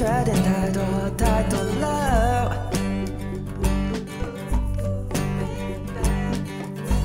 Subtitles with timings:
[0.00, 0.82] 缺点太多
[1.18, 2.72] 太多了。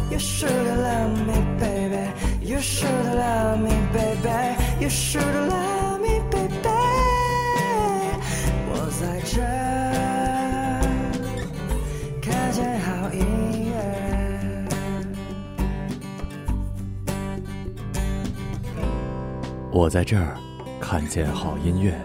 [0.10, 2.14] You should love me, baby.
[2.40, 4.56] You should love me, baby.
[4.80, 6.70] You should love me, baby.
[8.72, 9.42] 我在这
[12.22, 13.20] 看见好音
[13.72, 13.76] 乐。
[19.70, 20.38] 我在这儿
[20.80, 22.05] 看见好音乐。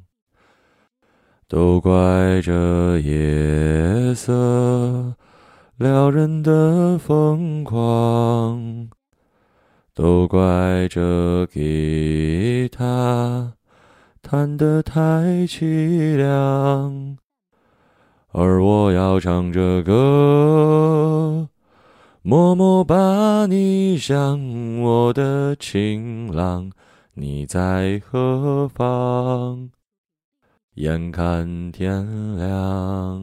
[1.51, 5.13] 都怪这夜色
[5.75, 8.87] 撩人的疯狂，
[9.93, 13.51] 都怪这吉他
[14.21, 15.01] 弹得太
[15.45, 17.17] 凄凉。
[18.29, 21.49] 而我要唱着歌，
[22.21, 26.71] 默默把你想，我的情郎，
[27.15, 29.71] 你在何方？
[30.75, 33.21] 眼看天亮。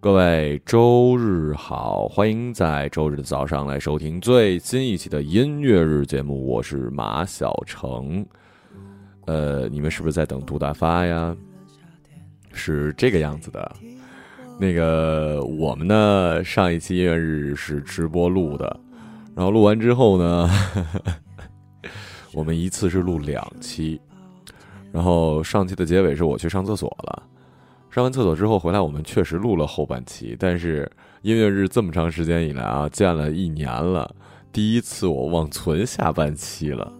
[0.00, 8.26] 各位周日好，欢迎在周日的早上来收听最新一期的音乐日节目，我是马小成。
[9.26, 11.36] 呃，你们是不是在等杜大发呀？
[12.52, 13.72] 是这个样子的，
[14.58, 18.80] 那个我们呢，上一期音乐日是直播录的，
[19.36, 20.50] 然后录完之后呢，
[22.34, 24.00] 我们一次是录两期，
[24.92, 27.22] 然后上期的结尾是我去上厕所了，
[27.90, 30.90] 上完厕所之后回来，我们确实录了后半期，但是
[31.22, 34.14] 音乐日这么长时间以来啊，见了一年了，
[34.52, 36.92] 第一次我忘存下半期了，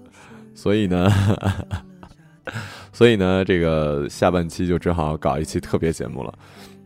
[0.54, 1.08] 所以呢。
[2.92, 6.34] 所以呢，这个下半期就只好搞一期特别节目了。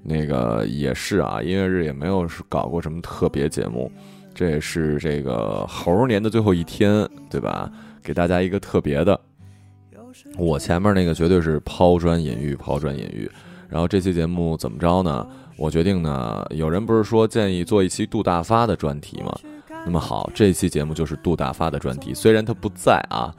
[0.03, 3.91] 那个也是啊，音乐日也没有搞过什么特别节目，
[4.35, 7.71] 这也是这个猴年的最后一天，对吧？
[8.03, 9.19] 给大家一个特别的。
[10.37, 13.31] 我前面那个绝对是抛砖引玉，抛砖引玉。
[13.69, 15.27] 然后这期节目怎么着呢？
[15.57, 19.35] 我决定呢，有人不是说建议做一期杜大发的专题吗？
[19.85, 23.35] 那么好，这期节目就是杜大发的专题，虽然他不在啊。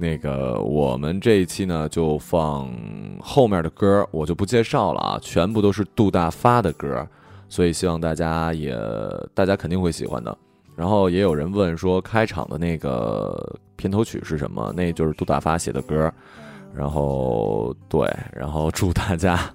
[0.00, 2.72] 那个，我们这一期呢，就放
[3.20, 7.04] 后面的歌，我就不介绍了啊，全部都是杜大发的歌，
[7.48, 8.78] 所以希望大家也，
[9.34, 10.38] 大家肯定会喜欢的。
[10.76, 14.70] 然后也有人问说，开场的那个片头曲是什么？
[14.76, 16.12] 那就是杜大发写的歌。
[16.74, 19.50] 然后对，然后祝大家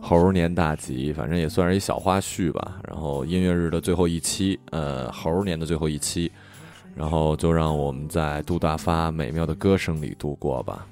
[0.00, 2.80] 猴年大吉，反正也算是一小花絮吧。
[2.88, 6.30] 然后音乐日的最后一期，呃，猴年的最后一期。
[6.94, 10.86] 然后就让我们在杜大发美妙的歌声里度过吧。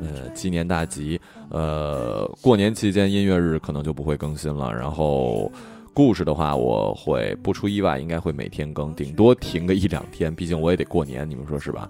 [0.00, 1.20] 呃，鸡年大吉。
[1.50, 4.72] 呃，过年期间音乐日可能就不会更新了。
[4.72, 5.52] 然后
[5.94, 11.88] 故事的话，我会不出意外，应该会每天更，顶多停个一两天，毕竟我也得过年，你们说是吧？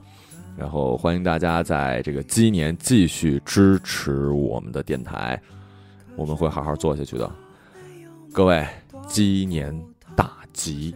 [0.57, 5.41] 然后欢迎大家在这个鸡年继续支持我们的电台，
[6.17, 7.29] 我们会好好做下去的。
[8.31, 8.67] 各位，
[9.09, 9.75] 鸡年
[10.15, 10.95] 大吉！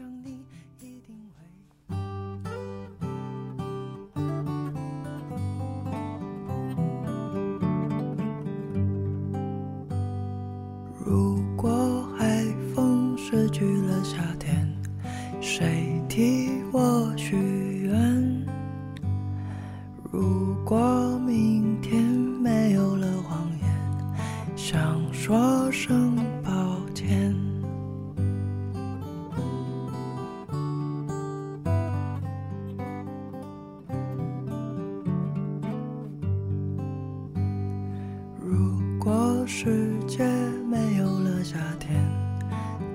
[38.98, 40.26] 如果世界
[40.68, 41.96] 没有了夏天，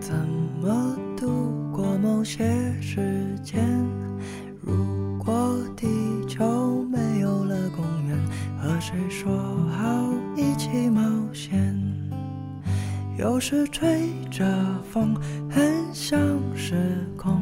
[0.01, 0.13] 怎
[0.61, 2.43] 么度过某些
[2.81, 3.63] 时间？
[4.59, 5.87] 如果地
[6.27, 8.19] 球没有了公园，
[8.61, 9.31] 和谁说
[9.69, 11.01] 好一起冒
[11.31, 11.73] 险？
[13.17, 14.45] 有时吹着
[14.91, 15.15] 风，
[15.49, 16.19] 很像
[16.53, 16.75] 时
[17.15, 17.41] 空，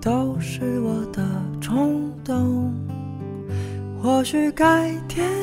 [0.00, 1.20] 都是我的
[1.60, 2.72] 冲动。
[4.00, 5.35] 或许改天。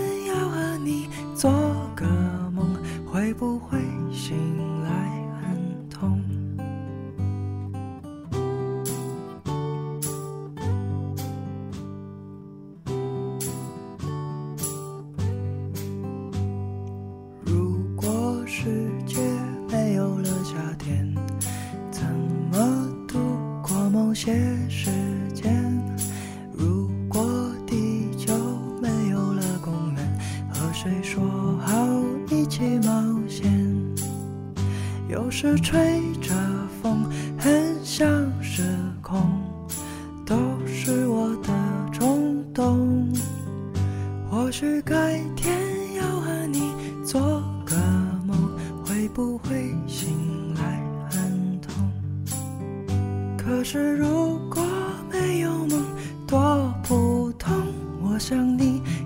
[18.56, 18.70] 世
[19.08, 19.33] 界。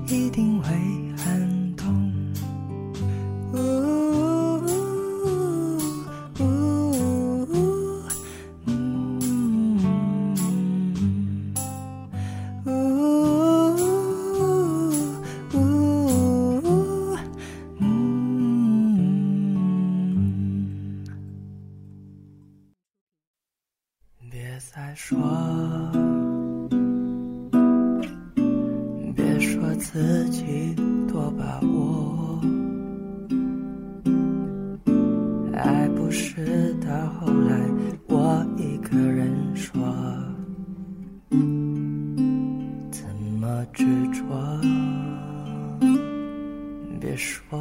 [0.09, 0.69] 一定会
[1.17, 1.46] 很
[46.99, 47.57] 别说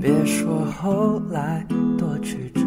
[0.00, 1.66] 别说后来
[1.98, 2.60] 多曲折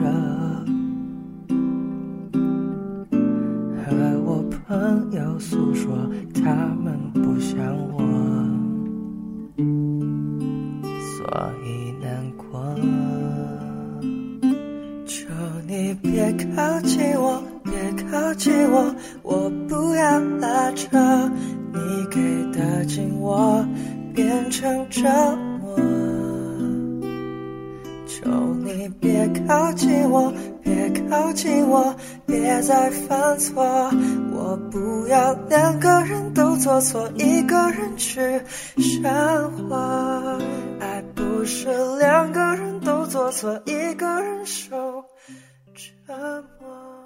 [3.83, 5.95] 和我朋友诉说
[6.33, 6.53] 他
[6.83, 7.99] 们不想我。
[11.17, 12.75] 所以难过。
[15.05, 15.27] 求
[15.67, 17.73] 你别靠近我别
[18.03, 19.51] 靠近我我
[20.01, 20.98] 下拉扯
[21.71, 22.19] 你给
[22.51, 23.63] 的紧我
[24.15, 25.07] 变成折
[25.62, 25.75] 磨
[28.07, 28.27] 求
[28.65, 30.33] 你别靠近我
[30.63, 31.95] 别靠近我
[32.25, 33.63] 别再犯错
[34.33, 38.19] 我不要两个人都做错一个人去
[38.80, 40.39] 生活
[40.80, 41.68] 爱不是
[42.00, 45.06] 两个人都做错一个人受
[45.75, 47.00] 折磨。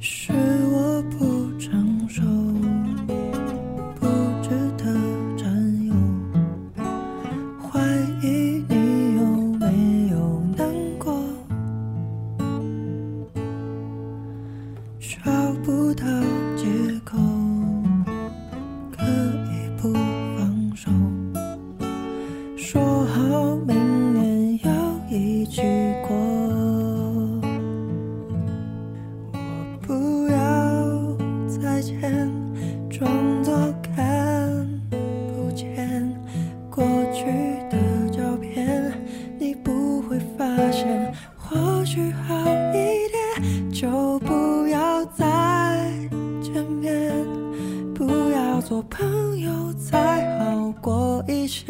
[0.00, 0.35] 是。
[43.78, 45.26] 就不要再
[46.40, 47.12] 见面
[47.94, 51.66] 不要做朋友再好过一些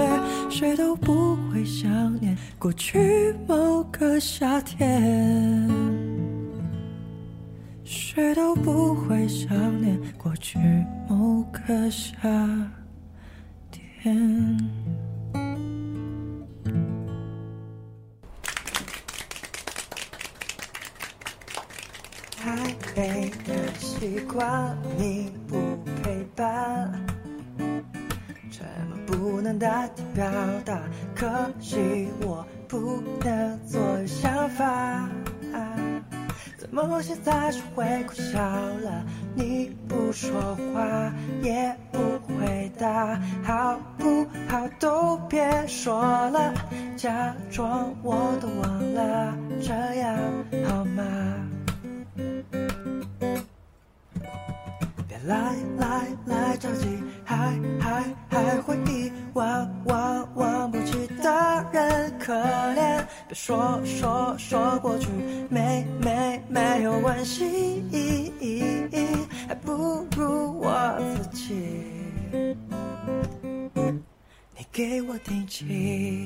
[0.48, 5.68] 谁都不会想念过去某个夏天
[7.82, 10.60] 谁都不会想念过去
[11.08, 12.14] 某个夏
[13.72, 14.85] 天。
[22.96, 23.30] 还没
[23.78, 25.54] 习惯你不
[26.02, 26.90] 陪伴，
[28.50, 30.24] 沉默不能代替表
[30.64, 30.80] 达，
[31.14, 31.28] 可
[31.60, 35.06] 惜我不能左右想法。
[36.56, 39.04] 怎么现在学会苦笑了？
[39.34, 41.12] 你不说话
[41.42, 46.54] 也不回答，好不好都别说了，
[46.96, 50.18] 假装我都忘了，这样
[50.66, 51.04] 好吗？
[55.26, 56.86] 来来来着急，
[57.24, 57.36] 还
[57.80, 63.04] 还还会遗忘忘忘不起的人可怜。
[63.26, 65.08] 别说说说过去
[65.50, 67.82] 没没没有关系，
[69.48, 71.54] 还不如我自己。
[74.56, 76.24] 你给我听清。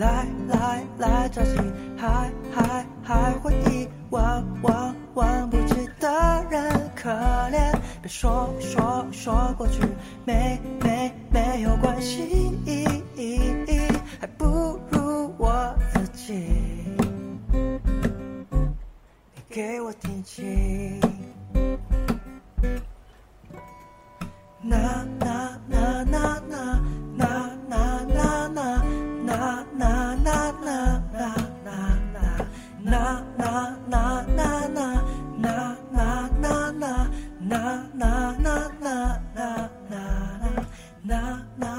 [0.00, 1.58] 来来来着急，
[1.98, 7.70] 还还还回忆忘忘忘不起的人可怜。
[8.00, 9.82] 别说说说过去
[10.24, 12.58] 没没没有关系，
[41.10, 41.69] na na.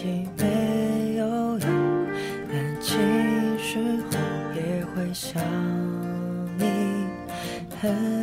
[0.00, 1.26] 己没有
[1.58, 2.06] 用，
[2.48, 2.96] 感情
[3.58, 3.78] 时
[4.12, 4.14] 候
[4.54, 5.42] 也会想
[6.56, 6.62] 你？
[7.80, 8.17] 很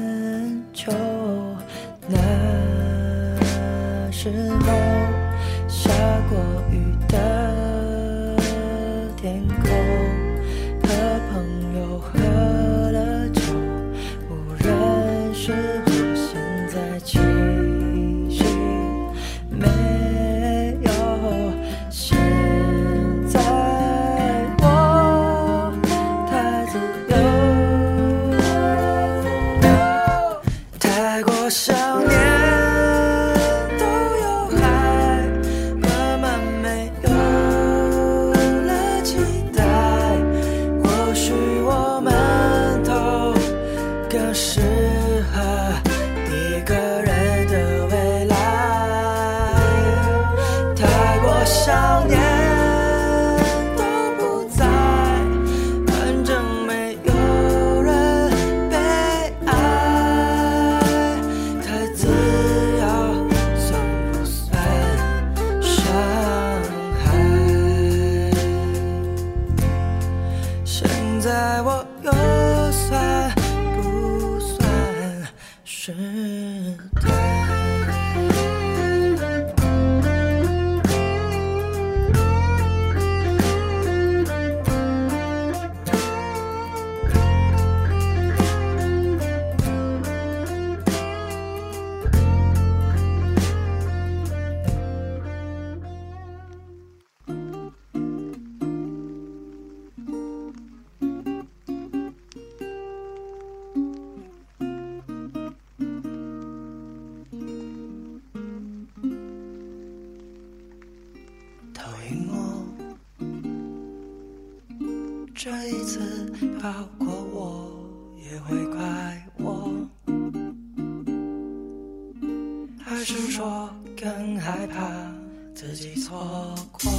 [125.55, 126.91] 自己错过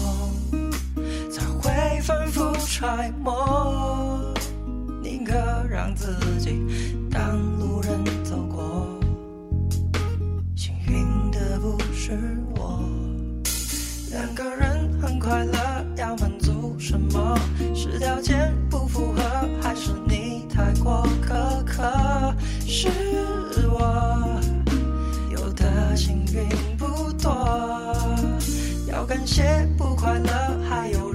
[1.30, 4.32] 才会反复揣摩
[5.02, 5.34] 宁可
[5.68, 6.64] 让自己
[7.10, 8.88] 当路人走过。
[10.56, 12.18] 幸运的不是
[12.56, 12.82] 我
[14.10, 17.38] 两个人很快乐要满足什么？
[17.74, 19.22] 是条件不符合
[19.60, 22.05] 还是你太过苛刻？
[29.18, 31.05] 那些不快乐还有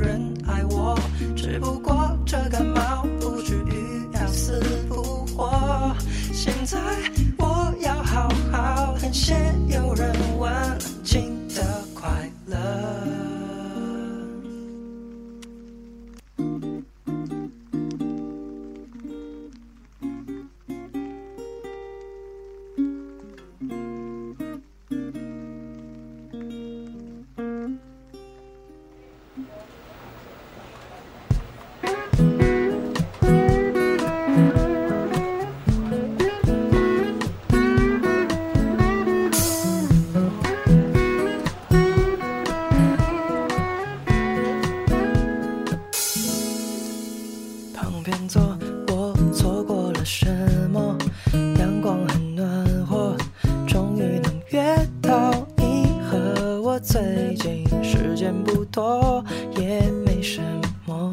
[56.81, 59.23] 最近时间不多
[59.55, 60.41] 也没什
[60.85, 61.11] 么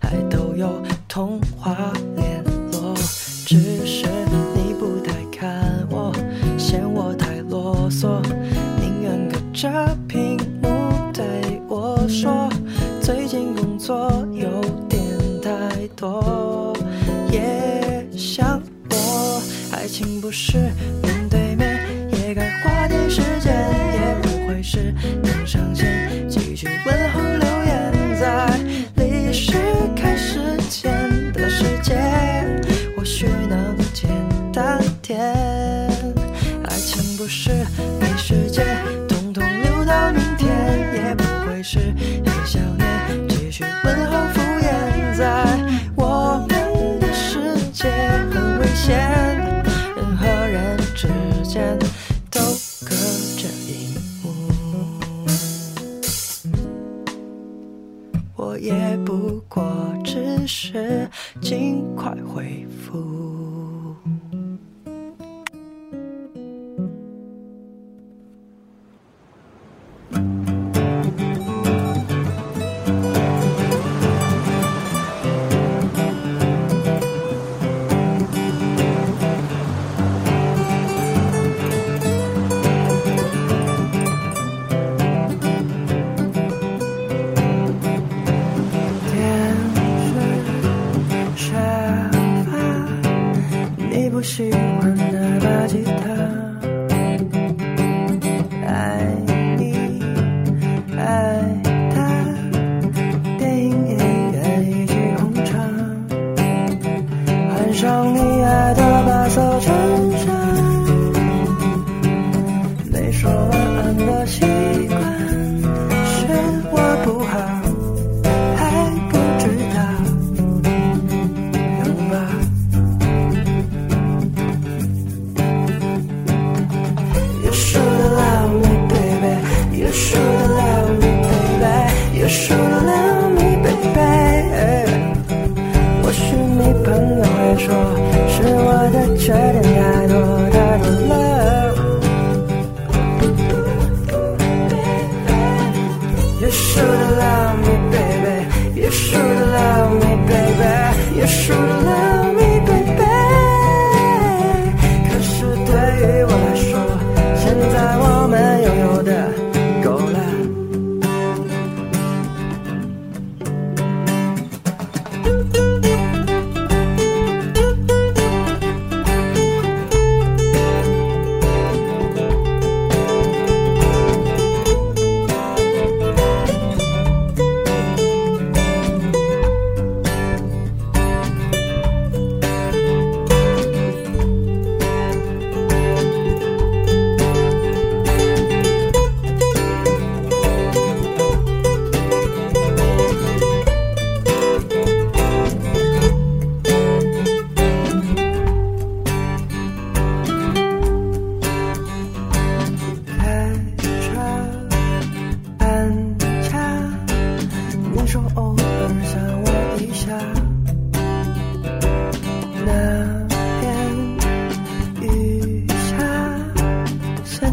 [0.00, 1.92] 还都有童话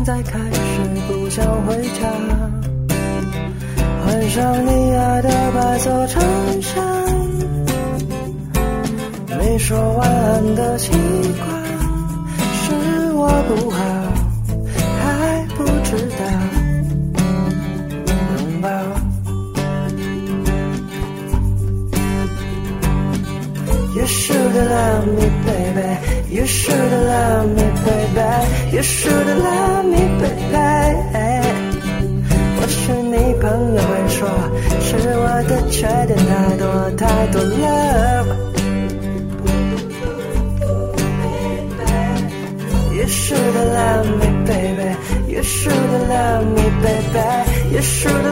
[0.04, 0.60] 现在开始
[1.08, 2.10] 不想回家，
[4.04, 6.84] 换上你爱的白色衬衫。
[9.38, 11.00] 没说晚安的习惯，
[12.52, 13.78] 是我不好，
[14.98, 16.24] 还不知道
[18.08, 18.68] 拥抱。
[23.94, 26.11] You should love me, baby.
[26.32, 28.32] You should love me, baby.
[28.76, 30.62] You should love me, baby.
[32.58, 34.20] 或许你朋友会说，
[34.80, 36.65] 是我的缺点太多
[36.98, 38.26] 太多了。
[42.94, 44.89] You should love me, baby.
[45.28, 47.28] You should love me, baby.
[47.74, 48.26] You should